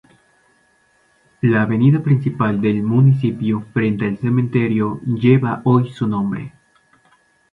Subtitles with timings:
[1.41, 6.55] La avenida principal del municipio frente al cementerio lleva hoy su nombre.